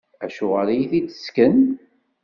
Acuɣer 0.25 0.67
i 0.69 0.73
iyi-t-id-tessken? 0.73 1.57